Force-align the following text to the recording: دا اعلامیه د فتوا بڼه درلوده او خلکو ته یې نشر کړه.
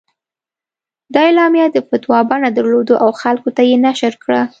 دا 1.13 1.19
اعلامیه 1.27 1.67
د 1.71 1.77
فتوا 1.89 2.19
بڼه 2.29 2.49
درلوده 2.57 2.95
او 3.03 3.09
خلکو 3.21 3.49
ته 3.55 3.61
یې 3.69 3.75
نشر 3.85 4.13
کړه. 4.23 4.41